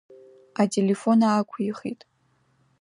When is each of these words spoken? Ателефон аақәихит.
Ателефон 0.61 1.19
аақәихит. 1.29 2.01